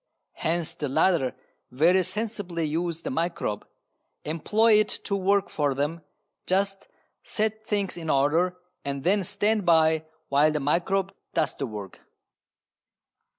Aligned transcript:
Hence 0.37 0.73
the 0.73 0.89
latter 0.89 1.35
very 1.69 2.01
sensibly 2.01 2.65
use 2.65 3.03
the 3.03 3.11
microbe, 3.11 3.67
employ 4.25 4.79
it 4.79 4.89
to 5.03 5.15
work 5.15 5.47
for 5.47 5.75
them, 5.75 6.01
just 6.47 6.87
set 7.21 7.63
things 7.63 7.97
in 7.97 8.09
order 8.09 8.57
and 8.83 9.03
then 9.03 9.23
stand 9.23 9.63
by 9.63 10.05
while 10.29 10.51
the 10.51 10.59
microbe 10.59 11.13
does 11.35 11.53
the 11.55 11.67
work. 11.67 11.99